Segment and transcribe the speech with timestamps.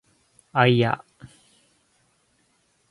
[0.51, 1.05] あいあ